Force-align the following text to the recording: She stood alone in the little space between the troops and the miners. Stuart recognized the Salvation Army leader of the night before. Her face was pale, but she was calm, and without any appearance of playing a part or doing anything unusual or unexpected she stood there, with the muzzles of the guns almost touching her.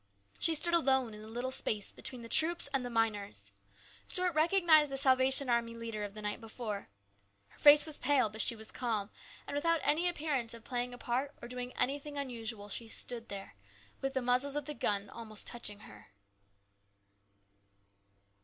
She 0.39 0.55
stood 0.55 0.73
alone 0.73 1.13
in 1.13 1.21
the 1.21 1.27
little 1.27 1.51
space 1.51 1.93
between 1.93 2.23
the 2.23 2.27
troops 2.27 2.67
and 2.73 2.83
the 2.83 2.89
miners. 2.89 3.53
Stuart 4.07 4.31
recognized 4.31 4.89
the 4.89 4.97
Salvation 4.97 5.47
Army 5.47 5.75
leader 5.75 6.03
of 6.03 6.15
the 6.15 6.23
night 6.23 6.41
before. 6.41 6.87
Her 7.49 7.59
face 7.59 7.85
was 7.85 7.99
pale, 7.99 8.27
but 8.27 8.41
she 8.41 8.55
was 8.55 8.71
calm, 8.71 9.11
and 9.45 9.53
without 9.53 9.79
any 9.83 10.09
appearance 10.09 10.55
of 10.55 10.63
playing 10.63 10.91
a 10.91 10.97
part 10.97 11.35
or 11.39 11.47
doing 11.47 11.71
anything 11.73 12.17
unusual 12.17 12.61
or 12.61 12.63
unexpected 12.63 12.85
she 12.89 12.95
stood 12.95 13.29
there, 13.29 13.53
with 14.01 14.15
the 14.15 14.23
muzzles 14.23 14.55
of 14.55 14.65
the 14.65 14.73
guns 14.73 15.11
almost 15.13 15.45
touching 15.45 15.81
her. 15.81 16.07